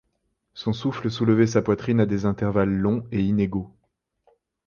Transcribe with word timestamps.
Son 0.55 0.73
souffle 0.73 1.11
soulevait 1.11 1.45
sa 1.45 1.61
poitrine 1.61 1.99
à 1.99 2.07
des 2.07 2.25
intervalles 2.25 2.73
longs 2.73 3.05
et 3.11 3.21
inégaux. 3.21 3.71